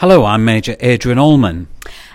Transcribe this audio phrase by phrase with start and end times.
[0.00, 1.68] Hello, I'm Major Adrian Allman.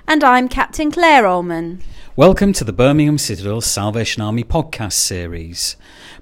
[0.07, 1.81] And I'm Captain Claire Allman.
[2.15, 5.77] Welcome to the Birmingham Citadel Salvation Army podcast series.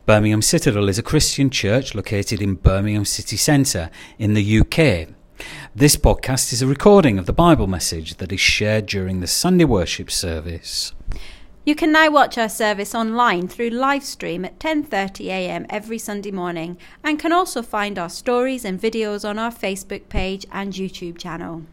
[0.05, 5.09] Birmingham Citadel is a Christian church located in Birmingham city centre in the UK.
[5.75, 9.65] This podcast is a recording of the Bible message that is shared during the Sunday
[9.65, 10.93] worship service.
[11.69, 15.67] You can now watch our service online through live stream at 10:30 a.m.
[15.69, 20.47] every Sunday morning and can also find our stories and videos on our Facebook page
[20.51, 21.65] and YouTube channel.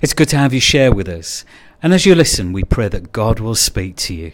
[0.00, 1.44] It's good to have you share with us.
[1.82, 4.32] And as you listen, we pray that God will speak to you.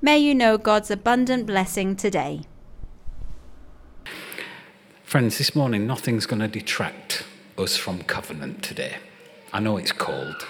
[0.00, 2.40] May you know God's abundant blessing today.
[5.04, 7.22] Friends, this morning nothing's going to detract
[7.56, 8.96] us from covenant today.
[9.52, 10.44] I know it's cold,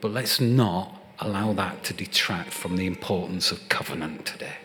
[0.00, 4.56] but let's not allow that to detract from the importance of covenant today.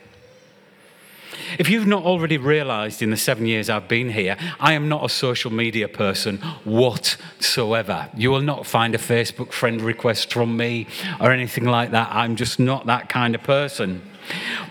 [1.57, 5.05] If you've not already realized in the seven years I've been here, I am not
[5.05, 8.09] a social media person whatsoever.
[8.15, 10.87] You will not find a Facebook friend request from me
[11.19, 12.09] or anything like that.
[12.11, 14.01] I'm just not that kind of person.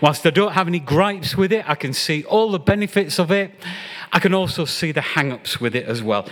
[0.01, 3.31] Whilst I don't have any gripes with it, I can see all the benefits of
[3.31, 3.51] it.
[4.11, 6.27] I can also see the hang ups with it as well.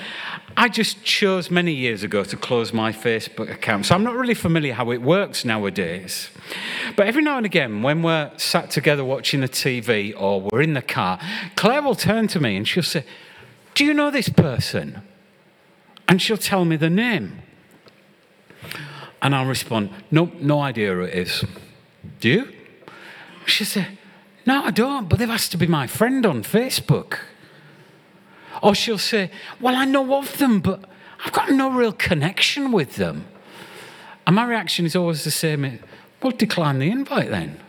[0.56, 4.34] I just chose many years ago to close my Facebook account, so I'm not really
[4.34, 6.32] familiar how it works nowadays.
[6.96, 10.74] But every now and again, when we're sat together watching the TV or we're in
[10.74, 11.20] the car,
[11.56, 13.06] Claire will turn to me and she'll say,
[13.76, 15.04] Do you know this person?
[16.08, 17.44] And she'll tell me the name.
[19.22, 21.46] And I'll respond, No, no idea who it is.
[22.20, 22.54] Do you?
[23.46, 23.88] She'll say,
[24.48, 27.20] No, I don't, but they've asked to be my friend on Facebook.
[28.62, 30.84] Or she'll say, Well, I know of them, but
[31.26, 33.26] I've got no real connection with them.
[34.26, 35.80] And my reaction is always the same
[36.22, 37.60] Well, decline the invite then.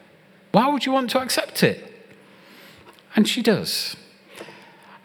[0.52, 1.84] Why would you want to accept it?
[3.14, 3.96] And she does.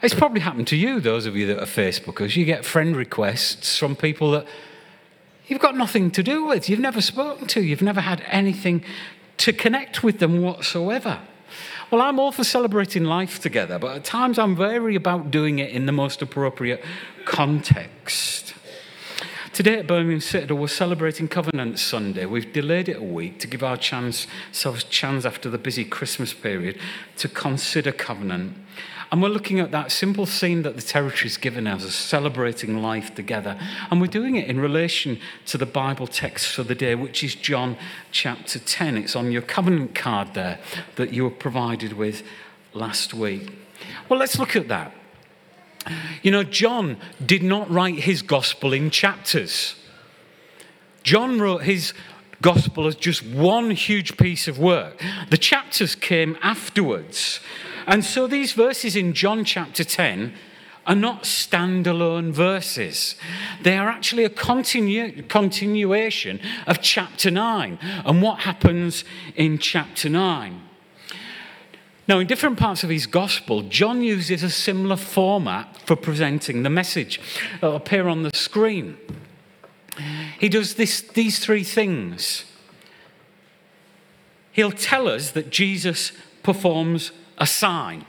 [0.02, 2.36] It's probably happened to you, those of you that are Facebookers.
[2.36, 4.46] You get friend requests from people that
[5.46, 8.84] you've got nothing to do with, you've never spoken to, you've never had anything
[9.38, 11.20] to connect with them whatsoever.
[11.94, 15.70] Well, I'm all for celebrating life together, but at times I'm wary about doing it
[15.70, 16.84] in the most appropriate
[17.24, 18.52] context.
[19.54, 22.26] Today at Birmingham Citadel, we're celebrating Covenant Sunday.
[22.26, 26.34] We've delayed it a week to give our chance, selves chance after the busy Christmas
[26.34, 26.76] period
[27.18, 28.56] to consider covenant.
[29.12, 33.56] And we're looking at that simple scene that the territory's given us, celebrating life together.
[33.92, 37.36] And we're doing it in relation to the Bible text for the day, which is
[37.36, 37.76] John
[38.10, 38.96] chapter 10.
[38.96, 40.58] It's on your covenant card there
[40.96, 42.24] that you were provided with
[42.72, 43.52] last week.
[44.08, 44.92] Well, let's look at that.
[46.22, 49.74] You know, John did not write his gospel in chapters.
[51.02, 51.92] John wrote his
[52.40, 55.02] gospel as just one huge piece of work.
[55.30, 57.40] The chapters came afterwards.
[57.86, 60.34] And so these verses in John chapter 10
[60.86, 63.16] are not standalone verses.
[63.62, 69.04] They are actually a continu- continuation of chapter 9 and what happens
[69.36, 70.60] in chapter 9.
[72.06, 76.70] Now, in different parts of his gospel, John uses a similar format for presenting the
[76.70, 77.20] message.
[77.56, 78.96] It'll appear on the screen.
[80.38, 82.44] He does this, these three things.
[84.52, 86.12] He'll tell us that Jesus
[86.42, 88.04] performs a sign.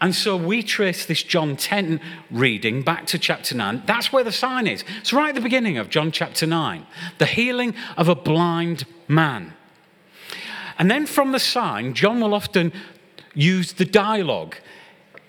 [0.00, 2.00] And so we trace this John 10
[2.30, 3.82] reading back to chapter 9.
[3.86, 4.84] That's where the sign is.
[5.00, 6.86] It's right at the beginning of John chapter 9
[7.18, 9.54] the healing of a blind man.
[10.78, 12.72] And then from the sign, John will often
[13.34, 14.56] use the dialogue.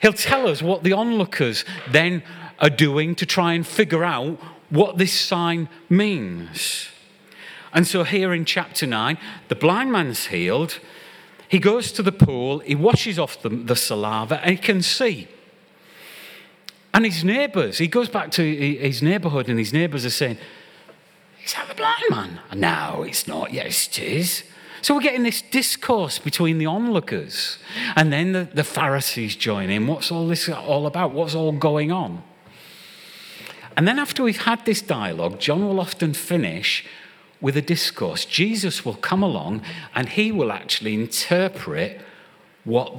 [0.02, 2.24] He'll tell us what the onlookers then
[2.60, 6.90] are doing to try and figure out what this sign means.
[7.74, 10.80] And so here in chapter 9, the blind man's healed.
[11.48, 15.28] He goes to the pool, he washes off the, the saliva, and he can see.
[16.94, 20.38] And his neighbours, he goes back to his neighbourhood, and his neighbours are saying,
[21.44, 22.40] Is that the blind man?
[22.56, 23.54] No, it's not.
[23.54, 24.44] Yes, it is.
[24.82, 27.58] So we're getting this discourse between the onlookers.
[27.96, 29.88] And then the, the Pharisees join in.
[29.88, 31.12] What's all this all about?
[31.14, 32.24] What's all going on?
[33.76, 36.86] And then after we've had this dialogue, John will often finish
[37.40, 38.26] with a discourse.
[38.26, 39.62] Jesus will come along
[39.94, 42.02] and he will actually interpret
[42.64, 42.94] what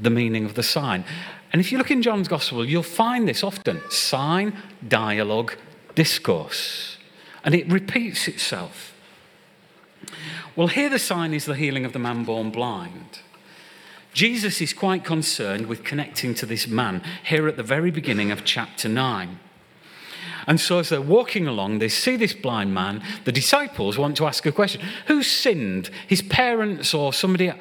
[0.00, 1.04] the meaning of the sign.
[1.52, 4.56] And if you look in John's gospel, you'll find this often sign,
[4.86, 5.54] dialogue,
[5.94, 6.98] discourse.
[7.42, 8.94] And it repeats itself.
[10.56, 13.20] Well, here the sign is the healing of the man born blind.
[14.12, 18.44] Jesus is quite concerned with connecting to this man here at the very beginning of
[18.44, 19.38] chapter 9.
[20.46, 23.02] And so, as they're walking along, they see this blind man.
[23.24, 25.90] The disciples want to ask a question Who sinned?
[26.06, 27.52] His parents or somebody?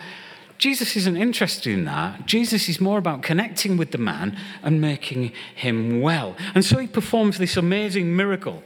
[0.57, 2.25] Jesus isn't interested in that.
[2.25, 6.35] Jesus is more about connecting with the man and making him well.
[6.53, 8.61] And so he performs this amazing miracle.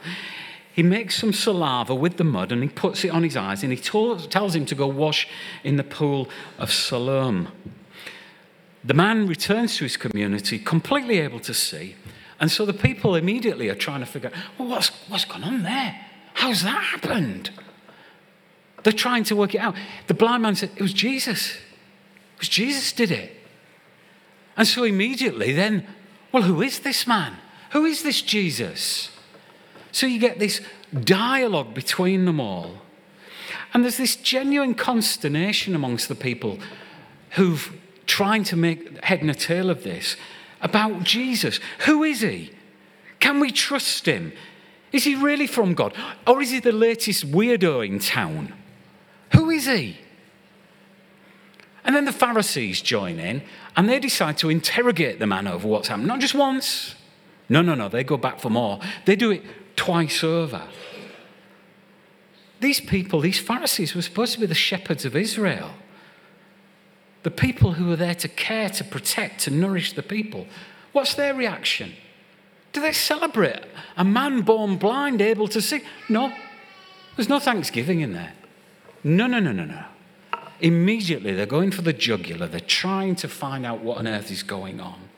[0.73, 3.71] He makes some saliva with the mud and he puts it on his eyes and
[3.71, 5.27] he tells him to go wash
[5.63, 6.27] in the pool
[6.57, 7.49] of Siloam.
[8.83, 11.95] The man returns to his community completely able to see.
[12.39, 15.61] And so the people immediately are trying to figure out, well, what's, what's gone on
[15.61, 15.95] there?
[16.33, 17.51] How's that happened?
[18.81, 19.75] They're trying to work it out.
[20.07, 21.55] The blind man said, it was Jesus.
[22.35, 23.31] Because Jesus did it.
[24.57, 25.87] And so immediately then,
[26.31, 27.37] well, who is this man?
[27.71, 29.11] Who is this Jesus?
[29.93, 30.59] So you get this
[31.03, 32.81] dialogue between them all.
[33.73, 36.59] And there's this genuine consternation amongst the people
[37.31, 37.71] who've
[38.05, 40.17] trying to make head and tail of this
[40.61, 41.59] about Jesus.
[41.85, 42.51] Who is he?
[43.19, 44.33] Can we trust him?
[44.91, 45.93] Is he really from God?
[46.27, 48.53] Or is he the latest weirdo in town?
[49.33, 49.97] Who is he?
[51.85, 53.43] And then the Pharisees join in
[53.75, 56.07] and they decide to interrogate the man over what's happened.
[56.07, 56.95] Not just once.
[57.49, 57.89] No, no, no.
[57.89, 58.79] They go back for more.
[59.05, 59.43] They do it
[59.75, 60.63] twice over.
[62.59, 65.71] These people, these Pharisees, were supposed to be the shepherds of Israel.
[67.23, 70.47] The people who were there to care, to protect, to nourish the people.
[70.91, 71.93] What's their reaction?
[72.71, 73.63] Do they celebrate
[73.97, 75.81] a man born blind able to see?
[76.09, 76.33] No.
[77.15, 78.33] There's no thanksgiving in there.
[79.03, 79.83] No, no, no, no, no.
[80.59, 82.47] Immediately, they're going for the jugular.
[82.47, 85.09] They're trying to find out what on earth is going on.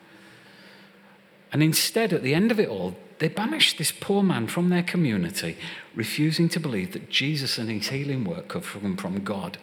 [1.54, 4.84] And instead, at the end of it all, they banish this poor man from their
[4.84, 5.58] community,
[5.96, 9.58] refusing to believe that Jesus and his healing work come from God.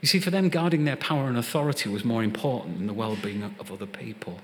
[0.00, 3.16] You see, for them, guarding their power and authority was more important than the well
[3.16, 4.40] being of other people.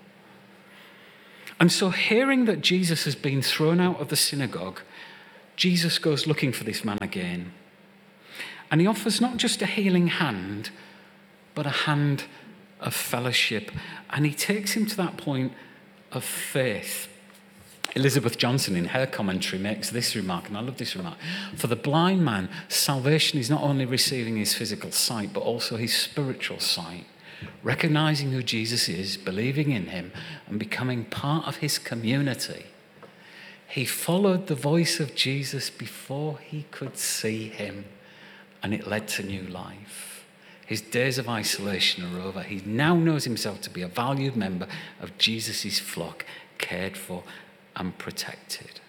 [1.59, 4.81] And so, hearing that Jesus has been thrown out of the synagogue,
[5.57, 7.53] Jesus goes looking for this man again.
[8.71, 10.71] And he offers not just a healing hand,
[11.55, 12.25] but a hand
[12.81, 13.71] of fellowship.
[14.09, 15.53] And he takes him to that point
[16.11, 17.10] of faith.
[17.97, 21.17] Elizabeth Johnson, in her commentary, makes this remark, and I love this remark.
[21.57, 25.95] For the blind man, salvation is not only receiving his physical sight, but also his
[25.95, 27.07] spiritual sight.
[27.63, 30.13] Recognizing who Jesus is, believing in him,
[30.47, 32.67] and becoming part of his community.
[33.67, 37.85] He followed the voice of Jesus before he could see him
[38.63, 40.27] and it led to new life.
[40.67, 42.43] His days of isolation are over.
[42.43, 44.69] He now knows himself to be a valued member
[45.01, 46.25] of Jesus' flock,
[46.59, 47.25] cared for
[47.77, 48.81] and protected.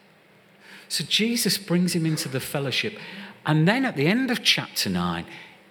[0.87, 2.97] So Jesus brings him into the fellowship.
[3.45, 5.25] And then at the end of chapter 9,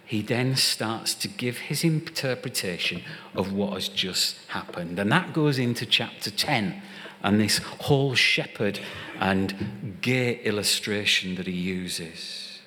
[0.06, 3.02] he then starts to give his interpretation
[3.34, 4.98] of what has just happened.
[4.98, 6.82] And that goes into chapter 10
[7.22, 8.80] and this whole shepherd
[9.18, 12.58] and gate illustration that he uses.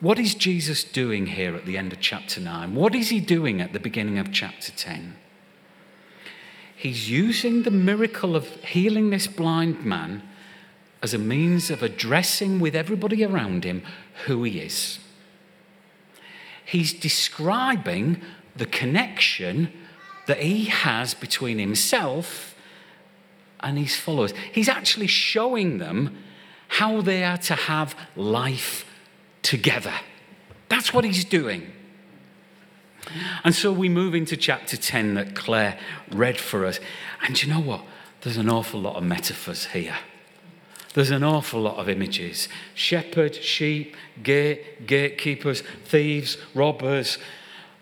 [0.00, 2.74] What is Jesus doing here at the end of chapter 9?
[2.74, 5.14] What is he doing at the beginning of chapter 10?
[6.82, 10.20] He's using the miracle of healing this blind man
[11.00, 13.84] as a means of addressing with everybody around him
[14.26, 14.98] who he is.
[16.64, 18.20] He's describing
[18.56, 19.72] the connection
[20.26, 22.56] that he has between himself
[23.60, 24.34] and his followers.
[24.50, 26.18] He's actually showing them
[26.66, 28.84] how they are to have life
[29.42, 29.94] together.
[30.68, 31.72] That's what he's doing.
[33.44, 35.78] And so we move into chapter 10 that Claire
[36.10, 36.80] read for us.
[37.26, 37.82] And you know what?
[38.22, 39.96] There's an awful lot of metaphors here.
[40.94, 47.18] There's an awful lot of images shepherd, sheep, gate, gatekeepers, thieves, robbers,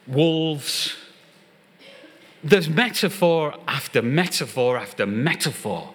[0.07, 0.97] wolves.
[2.43, 5.95] There's metaphor after metaphor after metaphor.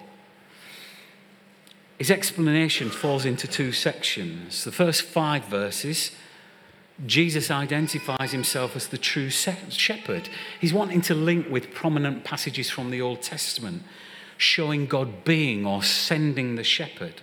[1.98, 4.64] His explanation falls into two sections.
[4.64, 6.12] The first five verses,
[7.06, 10.30] Jesus identifies himself as the true shepherd.
[10.62, 13.84] He's wanting to link with prominent passages from the Old Testament,
[14.38, 17.22] showing God being or sending the shepherd.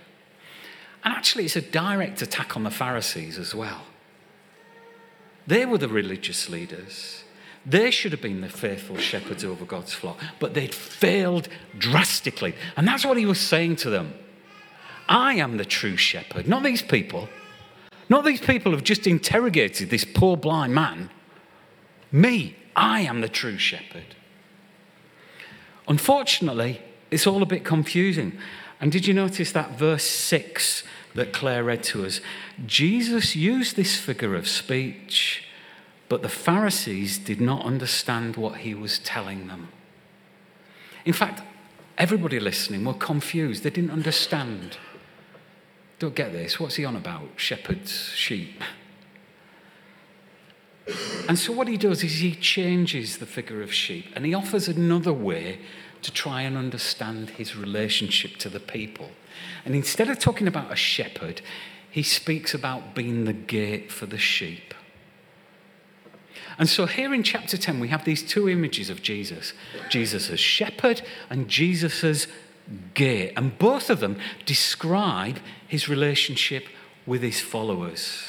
[1.03, 3.81] And actually, it's a direct attack on the Pharisees as well.
[5.47, 7.23] They were the religious leaders.
[7.65, 12.55] They should have been the faithful shepherds over God's flock, but they'd failed drastically.
[12.77, 14.13] And that's what he was saying to them.
[15.09, 17.27] I am the true shepherd, not these people.
[18.09, 21.09] Not these people who've just interrogated this poor blind man.
[22.11, 24.15] Me, I am the true shepherd.
[25.87, 26.81] Unfortunately,
[27.11, 28.37] it's all a bit confusing.
[28.79, 30.83] And did you notice that verse 6
[31.15, 32.21] that Claire read to us?
[32.65, 35.45] Jesus used this figure of speech,
[36.09, 39.69] but the Pharisees did not understand what he was telling them.
[41.05, 41.41] In fact,
[41.97, 44.77] everybody listening were confused, they didn't understand.
[45.99, 46.59] Don't get this.
[46.59, 47.29] What's he on about?
[47.37, 48.61] Shepherds, sheep.
[51.29, 54.67] And so, what he does is he changes the figure of sheep and he offers
[54.67, 55.59] another way
[56.01, 59.11] to try and understand his relationship to the people.
[59.65, 61.41] And instead of talking about a shepherd,
[61.89, 64.73] he speaks about being the gate for the sheep.
[66.57, 69.53] And so, here in chapter 10, we have these two images of Jesus
[69.89, 72.27] Jesus as shepherd and Jesus as
[72.93, 73.33] gate.
[73.35, 75.39] And both of them describe
[75.73, 76.67] his relationship
[77.07, 78.23] with his followers.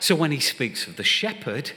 [0.00, 1.72] So when he speaks of the shepherd,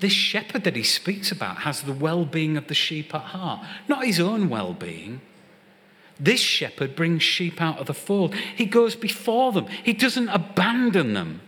[0.00, 3.64] this shepherd that he speaks about has the well being of the sheep at heart,
[3.88, 5.22] not his own well being.
[6.20, 8.34] This shepherd brings sheep out of the fold.
[8.34, 11.40] He goes before them, he doesn't abandon them.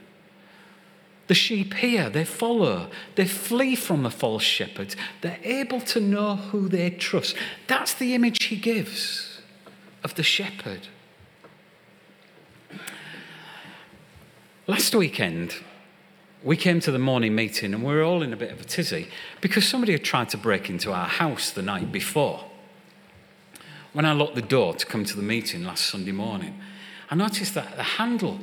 [1.27, 4.97] The sheep hear, they follow, they flee from the false shepherds.
[5.21, 7.37] They're able to know who they trust.
[7.67, 9.43] That's the image he gives
[10.03, 10.89] of the shepherd.
[14.69, 15.55] Last weekend,
[16.43, 18.65] we came to the morning meeting and we were all in a bit of a
[18.65, 19.09] tizzy
[19.41, 22.45] because somebody had tried to break into our house the night before.
[23.95, 26.61] When I locked the door to come to the meeting last Sunday morning,
[27.11, 28.41] I noticed that the handle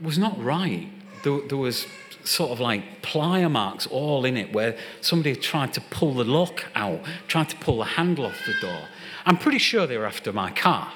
[0.00, 0.88] was not right.
[1.22, 1.86] There, there was
[2.24, 6.24] sort of like plier marks all in it where somebody had tried to pull the
[6.24, 8.88] lock out, tried to pull the handle off the door.
[9.24, 10.92] I'm pretty sure they were after my car.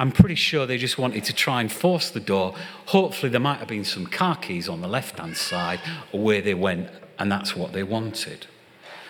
[0.00, 2.54] I'm pretty sure they just wanted to try and force the door.
[2.86, 5.78] Hopefully, there might have been some car keys on the left hand side
[6.10, 6.88] where they went,
[7.18, 8.46] and that's what they wanted.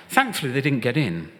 [0.08, 1.30] Thankfully, they didn't get in,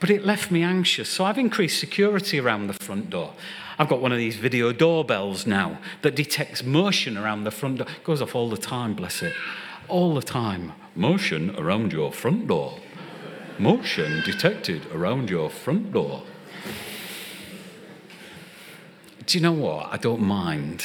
[0.00, 1.08] but it left me anxious.
[1.08, 3.34] So I've increased security around the front door.
[3.78, 7.86] I've got one of these video doorbells now that detects motion around the front door.
[7.88, 9.32] It goes off all the time, bless it.
[9.86, 10.72] All the time.
[10.96, 12.80] Motion around your front door.
[13.60, 16.24] Motion detected around your front door
[19.28, 19.92] do you know what?
[19.92, 20.82] I don't mind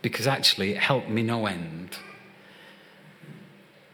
[0.00, 1.98] because actually it helped me no end.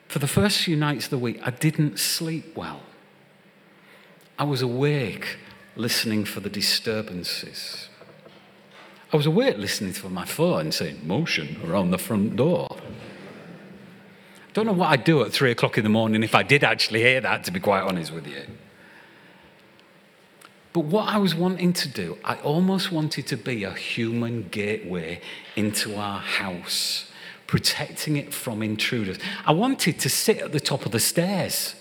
[0.06, 2.80] For the first few nights of the week, I didn't sleep well.
[4.38, 5.38] I was awake
[5.74, 7.88] listening for the disturbances.
[9.12, 12.68] I was awake listening for my phone saying, motion around the front door.
[12.70, 16.62] I don't know what I'd do at three o'clock in the morning if I did
[16.62, 18.44] actually hear that, to be quite honest with you.
[20.72, 25.20] But what I was wanting to do, I almost wanted to be a human gateway
[25.56, 27.10] into our house,
[27.46, 29.18] protecting it from intruders.
[29.46, 31.74] I wanted to sit at the top of the stairs.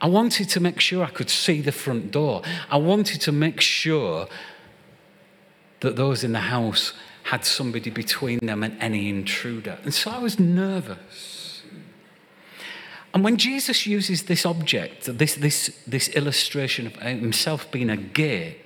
[0.00, 2.42] I wanted to make sure I could see the front door.
[2.68, 4.28] I wanted to make sure
[5.80, 6.92] that those in the house
[7.24, 9.78] had somebody between them and any intruder.
[9.84, 11.35] And so I was nervous.
[13.16, 18.58] And when Jesus uses this object, this, this, this illustration of himself being a gate,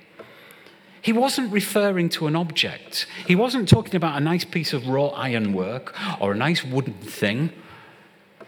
[1.01, 3.05] he wasn't referring to an object.
[3.25, 7.53] He wasn't talking about a nice piece of wrought ironwork or a nice wooden thing.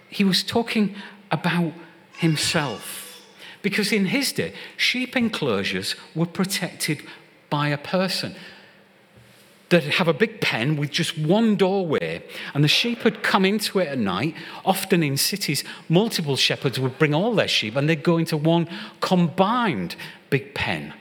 [0.10, 0.93] He was talking
[1.31, 1.72] about
[2.17, 3.22] himself.
[3.62, 7.01] Because in his day, sheep enclosures were protected
[7.50, 8.36] by a person
[9.74, 13.80] that have a big pen with just one doorway, and the sheep would come into
[13.80, 14.36] it at night.
[14.63, 18.70] Often in cities, multiple shepherds would bring all their sheep and they'd go into one
[19.01, 19.96] combined
[20.30, 20.94] big pen.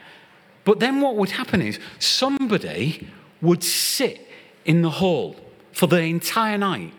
[0.64, 3.06] But then what would happen is somebody
[3.42, 4.26] would sit
[4.64, 5.36] in the hall
[5.72, 6.94] for the entire night.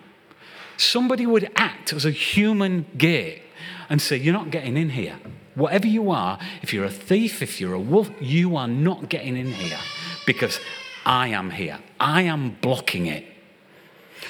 [0.77, 3.41] Somebody would act as a human gate
[3.89, 5.17] and say, You're not getting in here.
[5.55, 9.35] Whatever you are, if you're a thief, if you're a wolf, you are not getting
[9.35, 9.79] in here
[10.27, 10.59] because
[11.05, 11.79] I am here.
[11.99, 13.25] I am blocking it.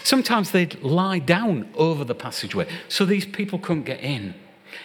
[0.04, 4.34] Sometimes they'd lie down over the passageway so these people couldn't get in.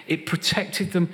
[0.06, 1.12] It protected them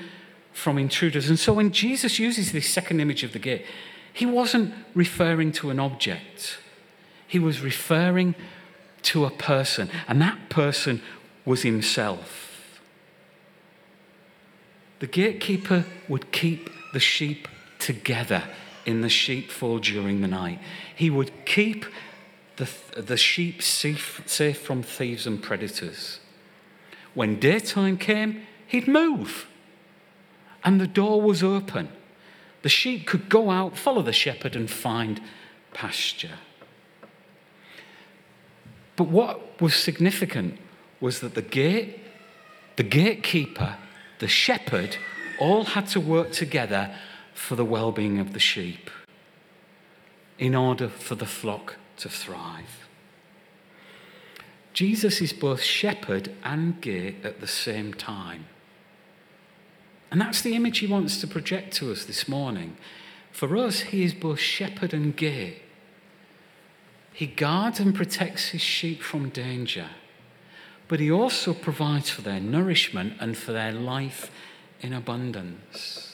[0.52, 1.28] from intruders.
[1.28, 3.64] And so when Jesus uses this second image of the gate,
[4.12, 6.58] he wasn't referring to an object,
[7.26, 8.34] he was referring
[9.02, 11.02] to a person, and that person
[11.44, 12.80] was himself.
[15.00, 18.44] The gatekeeper would keep the sheep together
[18.86, 20.60] in the sheepfold during the night.
[20.94, 21.86] He would keep
[22.56, 26.20] the, the sheep safe, safe from thieves and predators.
[27.14, 29.46] When daytime came, he'd move,
[30.62, 31.88] and the door was open.
[32.62, 35.20] The sheep could go out, follow the shepherd, and find
[35.72, 36.38] pasture.
[38.96, 40.58] But what was significant
[41.00, 42.00] was that the gate,
[42.76, 43.76] the gatekeeper,
[44.18, 44.96] the shepherd,
[45.38, 46.94] all had to work together
[47.34, 48.90] for the well being of the sheep,
[50.38, 52.88] in order for the flock to thrive.
[54.72, 58.46] Jesus is both shepherd and gate at the same time.
[60.10, 62.76] And that's the image he wants to project to us this morning.
[63.30, 65.62] For us, he is both shepherd and gate.
[67.12, 69.90] He guards and protects his sheep from danger,
[70.88, 74.30] but He also provides for their nourishment and for their life
[74.80, 76.13] in abundance.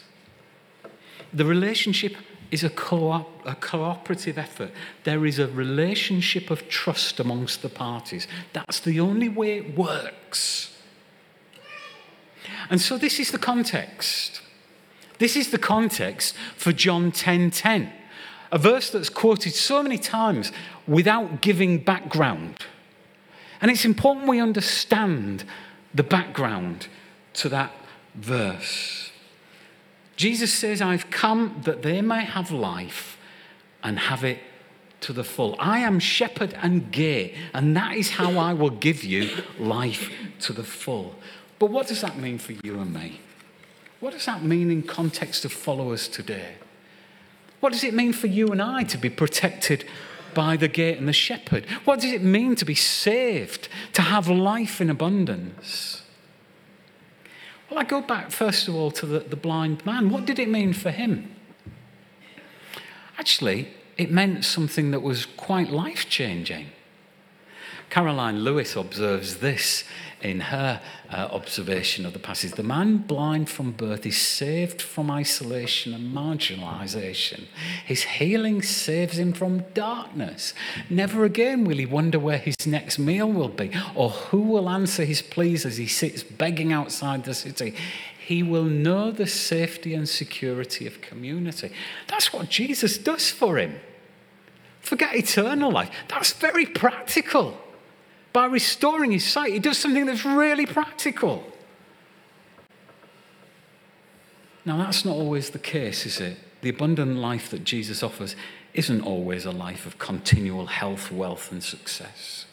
[1.33, 2.17] The relationship
[2.51, 4.73] is a, co- a cooperative effort.
[5.05, 8.27] There is a relationship of trust amongst the parties.
[8.53, 10.77] That's the only way it works.
[12.69, 14.41] And so this is the context.
[15.19, 17.15] This is the context for John 10:10.
[17.15, 17.93] 10, 10,
[18.53, 20.51] a verse that's quoted so many times
[20.87, 22.65] without giving background.
[23.61, 25.45] And it's important we understand
[25.95, 26.89] the background
[27.35, 27.73] to that
[28.15, 29.10] verse.
[30.21, 33.17] Jesus says, I've come that they may have life
[33.83, 34.39] and have it
[35.01, 35.57] to the full.
[35.59, 40.53] I am shepherd and gate, and that is how I will give you life to
[40.53, 41.15] the full.
[41.59, 43.23] But what does that mean for you and me?
[44.01, 46.57] What does that mean in context of followers today?
[47.61, 49.87] What does it mean for you and I to be protected
[50.35, 51.65] by the gate and the shepherd?
[51.87, 56.00] What does it mean to be saved, to have life in abundance?
[57.71, 60.11] Well, I go back first of all to the, the blind man.
[60.11, 61.35] What did it mean for him?
[63.17, 66.67] Actually, it meant something that was quite life changing.
[67.91, 69.85] Karoline Lewis observes this
[70.23, 70.81] in her
[71.11, 72.53] uh, observation of the passage.
[72.53, 77.45] The man blind from birth is saved from isolation and marginalization.
[77.85, 80.55] His healing saves him from darkness.
[80.89, 85.05] Never again will he wonder where his next meal will be or who will answer
[85.05, 87.75] his pleas as he sits begging outside the city.
[88.25, 91.73] He will know the safety and security of community.
[92.07, 93.81] That's what Jesus does for him.
[94.81, 95.91] Forget eternal life.
[96.09, 97.59] That's very practical.
[98.33, 101.45] By restoring his sight, he does something that's really practical.
[104.65, 106.39] Now, that's not always the case, is it?
[106.61, 108.37] The abundant life that Jesus offers
[108.75, 112.47] isn't always a life of continual health, wealth, and success.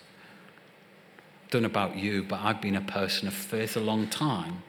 [1.50, 4.64] Don't know about you, but I've been a person of faith a long time.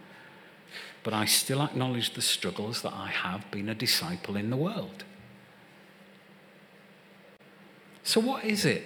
[1.03, 5.05] But I still acknowledge the struggles that I have been a disciple in the world.
[8.03, 8.83] So, what is it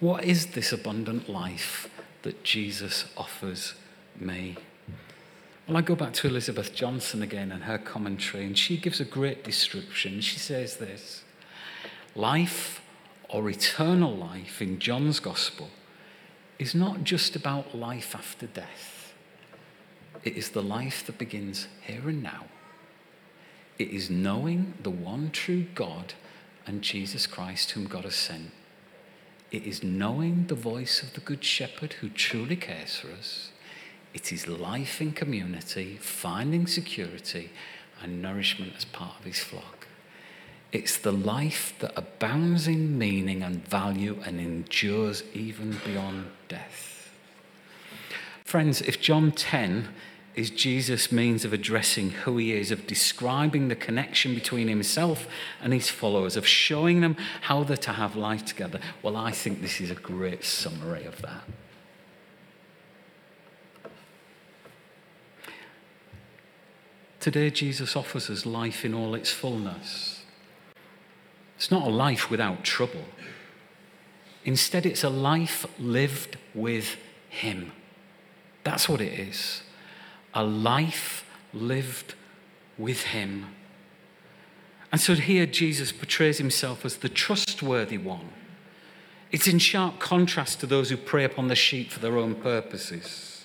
[0.00, 1.88] what is this abundant life
[2.22, 3.74] that Jesus offers
[4.18, 4.56] me?
[5.66, 9.04] Well, I go back to Elizabeth Johnson again and her commentary, and she gives a
[9.04, 10.20] great description.
[10.20, 11.24] She says this
[12.14, 12.82] Life
[13.28, 15.70] or eternal life in John's Gospel
[16.58, 19.14] is not just about life after death,
[20.24, 22.46] it is the life that begins here and now.
[23.78, 26.14] It is knowing the one true God
[26.66, 28.50] and Jesus Christ, whom God has sent
[29.50, 33.50] it is knowing the voice of the Good Shepherd who truly cares for us.
[34.12, 37.50] It is life in community, finding security
[38.02, 39.86] and nourishment as part of his flock.
[40.72, 47.10] It's the life that abounds in meaning and value and endures even beyond death.
[48.44, 49.88] Friends, if John 10
[50.36, 55.26] is Jesus' means of addressing who he is, of describing the connection between himself
[55.62, 58.78] and his followers, of showing them how they're to have life together.
[59.02, 61.42] Well, I think this is a great summary of that.
[67.18, 70.22] Today, Jesus offers us life in all its fullness.
[71.56, 73.06] It's not a life without trouble.
[74.44, 76.98] Instead, it's a life lived with
[77.30, 77.72] Him.
[78.64, 79.62] That's what it is
[80.36, 82.14] a life lived
[82.78, 83.46] with Him.
[84.92, 88.28] And so here Jesus portrays himself as the trustworthy one.
[89.32, 93.44] It's in sharp contrast to those who prey upon the sheep for their own purposes.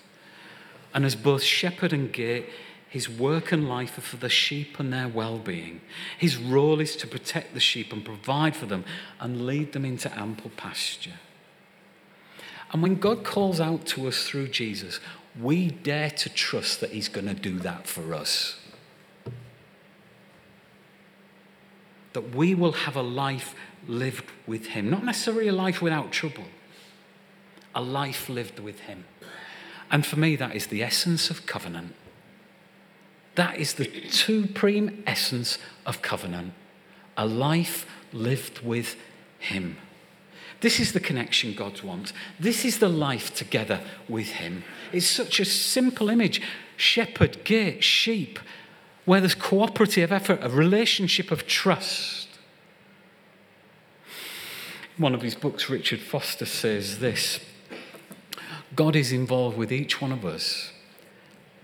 [0.94, 2.48] And as both shepherd and gate,
[2.88, 5.80] his work and life are for the sheep and their well being.
[6.18, 8.84] His role is to protect the sheep and provide for them
[9.18, 11.18] and lead them into ample pasture.
[12.72, 14.98] And when God calls out to us through Jesus,
[15.40, 18.58] we dare to trust that He's going to do that for us.
[22.14, 23.54] That we will have a life
[23.86, 24.90] lived with Him.
[24.90, 26.44] Not necessarily a life without trouble,
[27.74, 29.04] a life lived with Him.
[29.90, 31.94] And for me, that is the essence of covenant.
[33.34, 36.54] That is the supreme essence of covenant
[37.16, 38.96] a life lived with
[39.38, 39.76] Him.
[40.62, 42.12] This is the connection God wants.
[42.38, 44.62] This is the life together with Him.
[44.92, 46.40] It's such a simple image
[46.76, 48.38] shepherd, gate, sheep,
[49.04, 52.28] where there's cooperative effort, a relationship of trust.
[54.96, 57.40] One of his books, Richard Foster says this
[58.76, 60.70] God is involved with each one of us,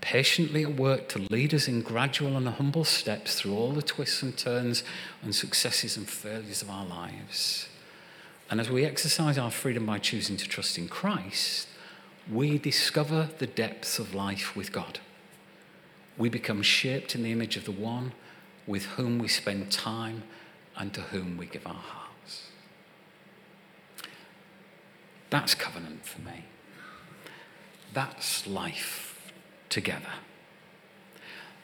[0.01, 4.21] patiently at work to lead us in gradual and humble steps through all the twists
[4.21, 4.83] and turns
[5.23, 7.68] and successes and failures of our lives.
[8.49, 11.67] And as we exercise our freedom by choosing to trust in Christ,
[12.31, 14.99] we discover the depths of life with God.
[16.17, 18.13] We become shaped in the image of the one
[18.67, 20.23] with whom we spend time
[20.75, 22.47] and to whom we give our hearts.
[25.29, 26.45] That's covenant for me.
[27.93, 29.31] That's life
[29.69, 30.13] together.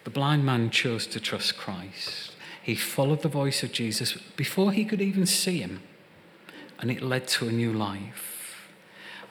[0.03, 2.33] The blind man chose to trust Christ.
[2.61, 5.81] He followed the voice of Jesus before he could even see him,
[6.79, 8.69] and it led to a new life.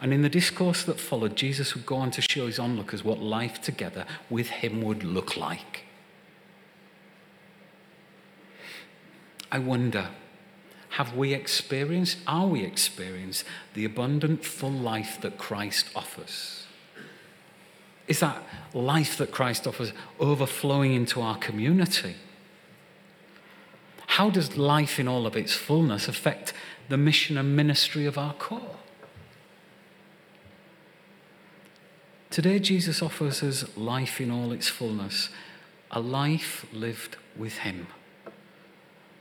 [0.00, 3.20] And in the discourse that followed, Jesus would go on to show his onlookers what
[3.20, 5.84] life together with him would look like.
[9.50, 10.08] I wonder
[10.90, 16.66] have we experienced, are we experienced the abundant, full life that Christ offers?
[18.06, 18.40] Is that
[18.72, 22.14] life that Christ offers overflowing into our community?
[24.14, 26.52] How does life in all of its fullness affect
[26.88, 28.76] the mission and ministry of our corps?
[32.30, 35.30] Today, Jesus offers us life in all its fullness,
[35.90, 37.88] a life lived with Him.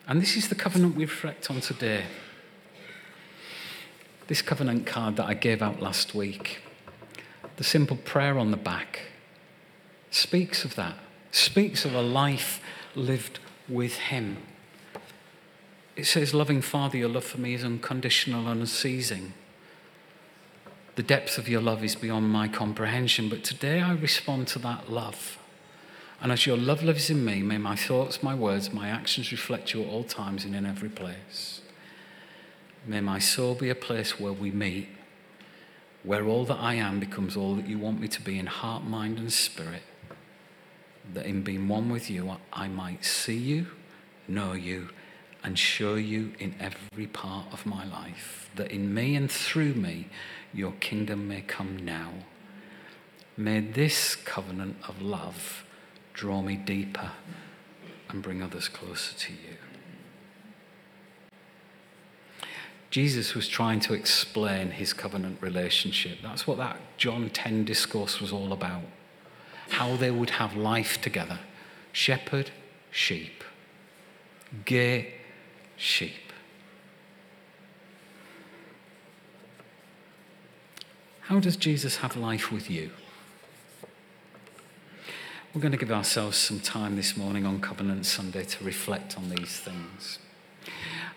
[0.07, 2.03] And this is the covenant we reflect on today.
[4.27, 6.61] This covenant card that I gave out last week,
[7.55, 9.07] the simple prayer on the back,
[10.11, 10.97] speaks of that,
[11.31, 12.61] speaks of a life
[12.93, 14.37] lived with Him.
[15.95, 19.33] It says, Loving Father, your love for me is unconditional and unceasing.
[20.95, 24.91] The depth of your love is beyond my comprehension, but today I respond to that
[24.91, 25.37] love.
[26.21, 29.73] And as your love lives in me, may my thoughts, my words, my actions reflect
[29.73, 31.61] you at all times and in every place.
[32.85, 34.89] May my soul be a place where we meet,
[36.03, 38.83] where all that I am becomes all that you want me to be in heart,
[38.83, 39.83] mind, and spirit.
[41.13, 43.67] That in being one with you, I might see you,
[44.27, 44.89] know you,
[45.43, 48.49] and show you in every part of my life.
[48.55, 50.07] That in me and through me,
[50.53, 52.11] your kingdom may come now.
[53.35, 55.65] May this covenant of love
[56.13, 57.11] draw me deeper
[58.09, 59.57] and bring others closer to you.
[62.91, 66.19] Jesus was trying to explain his covenant relationship.
[66.21, 68.83] That's what that John 10 discourse was all about.
[69.69, 71.39] How they would have life together
[71.91, 72.51] shepherd,
[72.91, 73.43] sheep,
[74.65, 75.15] gay
[75.77, 76.31] sheep.
[81.21, 82.91] How does Jesus have life with you?
[85.53, 89.29] We're going to give ourselves some time this morning on Covenant Sunday to reflect on
[89.29, 90.19] these things.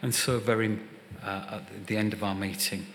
[0.03, 0.79] And so, very
[1.23, 2.87] uh, at the end of our meeting,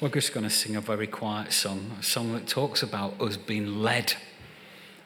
[0.00, 3.36] we're just going to sing a very quiet song, a song that talks about us
[3.36, 4.14] being led,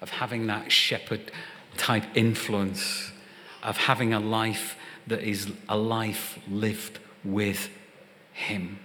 [0.01, 1.31] of having that shepherd
[1.77, 3.13] type influence,
[3.63, 7.71] of having a life that is a life lived with
[8.33, 8.79] Him.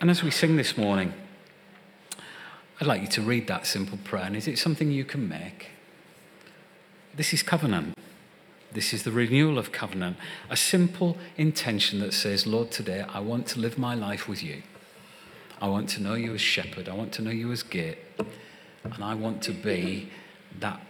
[0.00, 1.12] And as we sing this morning,
[2.80, 4.24] I'd like you to read that simple prayer.
[4.24, 5.68] And is it something you can make?
[7.14, 7.94] This is covenant.
[8.72, 10.18] This is the renewal of covenant.
[10.50, 14.62] A simple intention that says, Lord, today I want to live my life with you.
[15.62, 16.86] I want to know you as shepherd.
[16.86, 17.98] I want to know you as gate.
[18.84, 20.10] And I want to be
[20.60, 20.80] that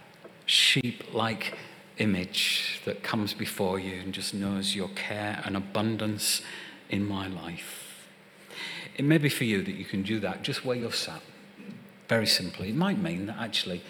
[0.45, 1.57] sheep like
[1.97, 6.41] image that comes before you and just knows your care and abundance
[6.89, 8.07] in my life.
[8.95, 11.21] It may be for you that you can do that just where you're sat.
[12.07, 12.69] Very simply.
[12.69, 13.81] It might mean that actually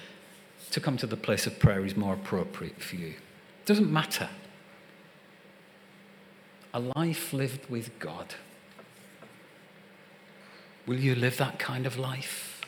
[0.72, 3.10] to come to the place of prayer is more appropriate for you.
[3.10, 4.30] It doesn't matter.
[6.74, 8.36] A life lived with God.
[10.86, 12.62] Will you live that kind of life?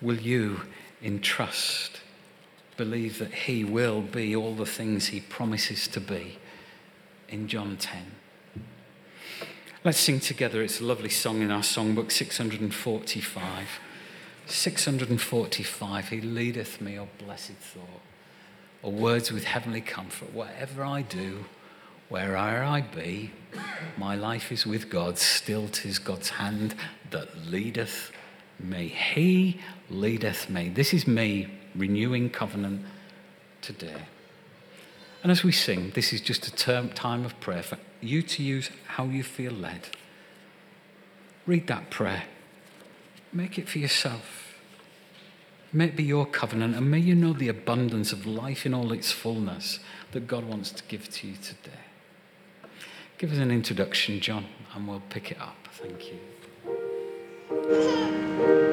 [0.00, 0.62] Will you,
[1.00, 2.00] in trust,
[2.84, 6.38] believe that He will be all the things He promises to be
[7.28, 8.16] in John 10?
[9.84, 10.62] Let's sing together.
[10.62, 13.68] It's a lovely song in our songbook, 645.
[14.46, 18.02] 645, He leadeth me, O blessed thought,
[18.82, 20.32] O words with heavenly comfort.
[20.32, 21.44] Whatever I do,
[22.08, 23.30] where'er I be,
[23.96, 25.18] my life is with God.
[25.18, 26.74] Still, 'tis God's hand
[27.10, 28.10] that leadeth
[28.58, 28.88] me.
[28.88, 30.68] He leadeth me.
[30.68, 32.84] This is me renewing covenant
[33.60, 34.02] today.
[35.22, 38.42] And as we sing, this is just a term, time of prayer for you to
[38.42, 39.88] use how you feel led.
[41.46, 42.24] Read that prayer.
[43.32, 44.58] Make it for yourself.
[45.72, 48.92] May it be your covenant, and may you know the abundance of life in all
[48.92, 49.78] its fullness
[50.10, 51.78] that God wants to give to you today.
[53.16, 55.56] Give us an introduction, John, and we'll pick it up.
[55.72, 56.12] Thank
[57.48, 58.71] you.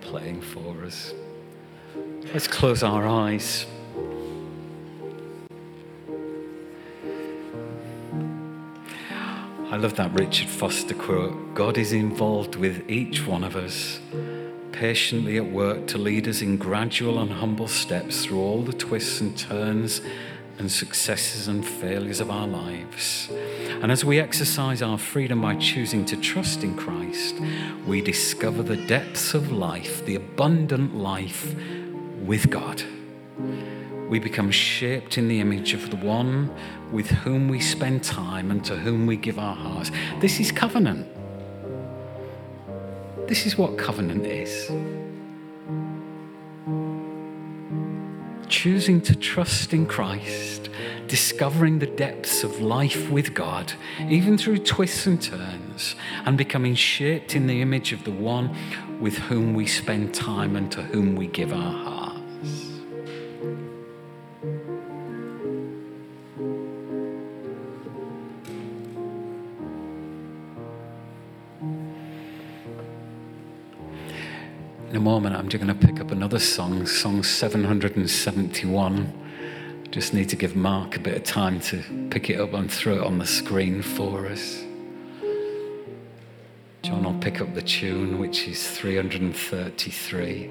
[0.00, 1.14] Playing for us.
[2.32, 3.66] Let's close our eyes.
[9.70, 14.00] I love that Richard Foster quote God is involved with each one of us,
[14.72, 19.20] patiently at work to lead us in gradual and humble steps through all the twists
[19.20, 20.00] and turns
[20.58, 23.30] and successes and failures of our lives.
[23.82, 27.36] And as we exercise our freedom by choosing to trust in Christ,
[27.86, 31.54] we discover the depths of life, the abundant life
[32.22, 32.82] with God.
[34.08, 36.54] We become shaped in the image of the one
[36.92, 39.90] with whom we spend time and to whom we give our hearts.
[40.20, 41.06] This is covenant.
[43.28, 44.70] This is what covenant is.
[48.50, 50.59] choosing to trust in Christ,
[51.10, 53.72] discovering the depths of life with God,
[54.08, 58.56] even through twists and turns, and becoming shaped in the image of the one
[59.00, 62.20] with whom we spend time and to whom we give our hearts.
[74.90, 79.29] In a moment, I'm just going to pick up another song, song 771.
[79.90, 82.94] Just need to give Mark a bit of time to pick it up and throw
[82.94, 84.62] it on the screen for us.
[86.82, 90.50] John will pick up the tune, which is 333.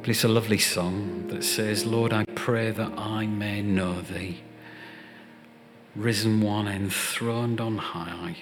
[0.00, 4.42] But it's a lovely song that says, Lord, I pray that I may know thee,
[5.94, 8.36] risen one enthroned on high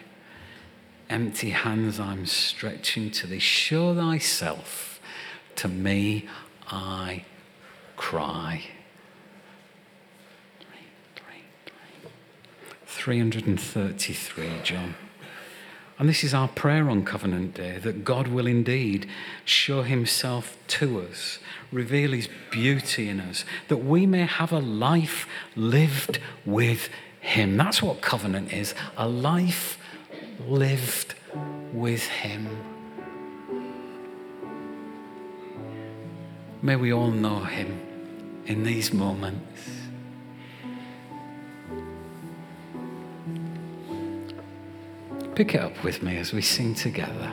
[1.13, 3.39] empty hands I'm stretching to thee.
[3.39, 4.99] Show thyself
[5.57, 6.27] to me,
[6.69, 7.25] I
[7.97, 8.65] cry.
[12.87, 14.95] 333, John.
[15.99, 19.09] And this is our prayer on Covenant Day that God will indeed
[19.45, 21.39] show himself to us,
[21.73, 25.27] reveal his beauty in us, that we may have a life
[25.57, 26.89] lived with
[27.23, 27.57] him.
[27.57, 29.79] That's what covenant is a life
[30.47, 31.15] lived
[31.73, 32.72] with Him.
[36.65, 37.81] May we all know Him
[38.47, 39.81] in these moments.
[45.35, 47.33] Pick it up with me as we sing together.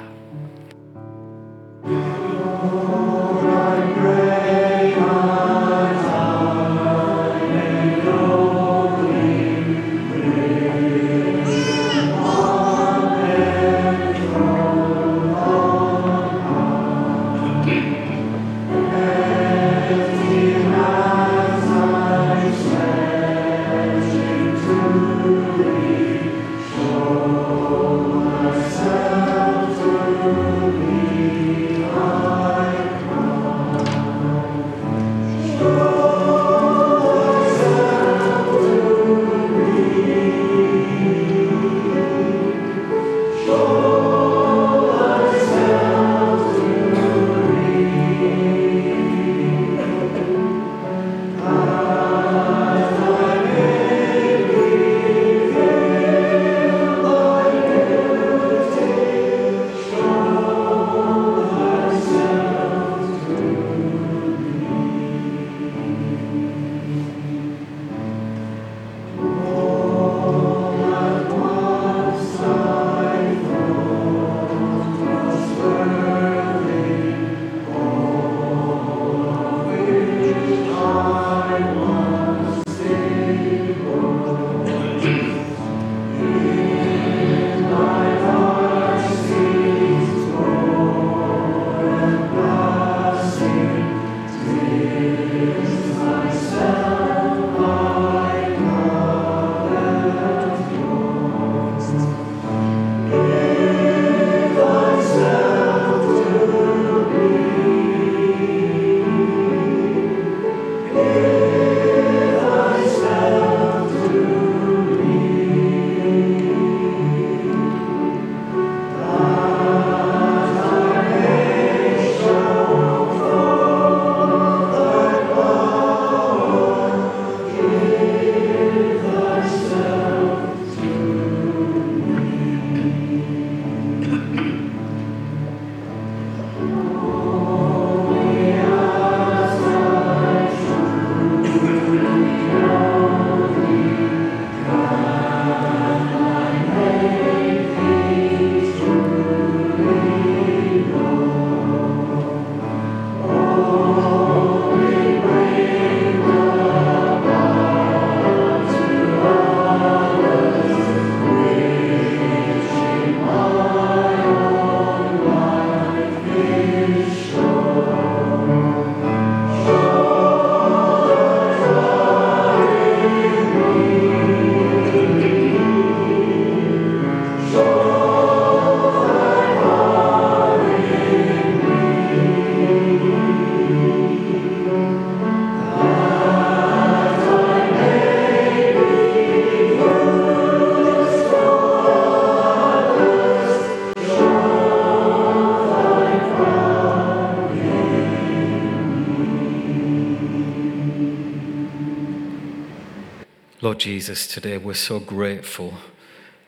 [203.99, 205.73] Jesus, today we're so grateful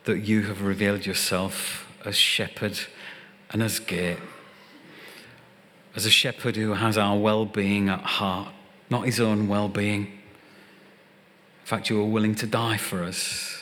[0.05, 2.79] that you have revealed yourself as shepherd
[3.49, 4.19] and as gate.
[5.93, 8.53] As a shepherd who has our well being at heart,
[8.89, 10.03] not his own well being.
[10.03, 13.61] In fact, you are willing to die for us.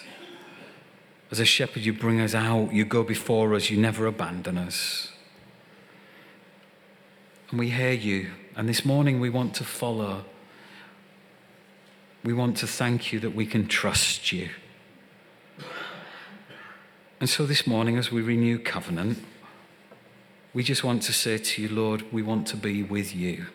[1.32, 5.12] As a shepherd, you bring us out, you go before us, you never abandon us.
[7.50, 10.26] And we hear you, and this morning we want to follow.
[12.24, 14.50] We want to thank you that we can trust you.
[17.20, 19.20] And so this morning, as we renew covenant,
[20.54, 23.48] we just want to say to you, Lord, we want to be with you.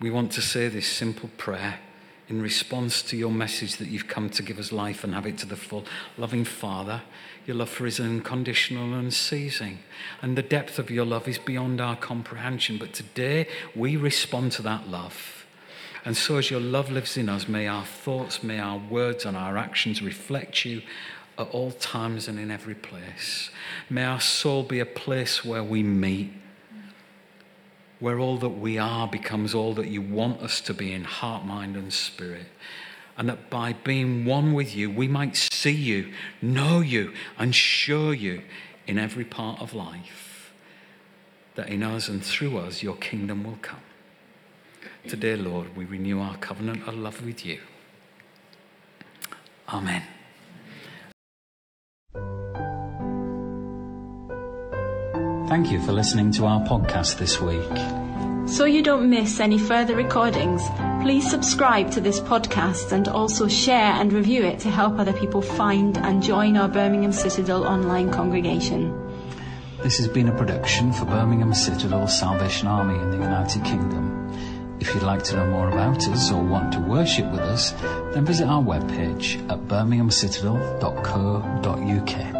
[0.00, 1.80] We want to say this simple prayer
[2.28, 5.38] in response to your message that you've come to give us life and have it
[5.38, 5.84] to the full.
[6.18, 7.02] Loving Father,
[7.46, 9.78] your love for us is unconditional and unceasing.
[10.20, 12.78] And the depth of your love is beyond our comprehension.
[12.78, 15.35] But today we respond to that love.
[16.06, 19.36] And so, as your love lives in us, may our thoughts, may our words, and
[19.36, 20.82] our actions reflect you
[21.36, 23.50] at all times and in every place.
[23.90, 26.32] May our soul be a place where we meet,
[27.98, 31.44] where all that we are becomes all that you want us to be in heart,
[31.44, 32.46] mind, and spirit.
[33.18, 38.12] And that by being one with you, we might see you, know you, and show
[38.12, 38.42] you
[38.86, 40.52] in every part of life
[41.56, 43.80] that in us and through us your kingdom will come.
[45.08, 47.60] Today, Lord, we renew our covenant of love with you.
[49.68, 50.02] Amen.
[55.48, 57.62] Thank you for listening to our podcast this week.
[58.48, 60.62] So you don't miss any further recordings,
[61.02, 65.40] please subscribe to this podcast and also share and review it to help other people
[65.40, 68.92] find and join our Birmingham Citadel online congregation.
[69.82, 74.05] This has been a production for Birmingham Citadel Salvation Army in the United Kingdom.
[74.86, 77.72] If you'd like to know more about us or want to worship with us,
[78.14, 82.35] then visit our webpage at birminghamcitadel.co.uk.